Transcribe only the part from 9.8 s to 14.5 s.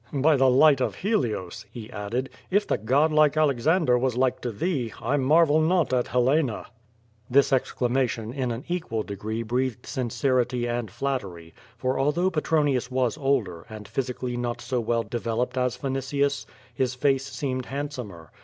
sincerity and flattery, for although Petronius was older, and physically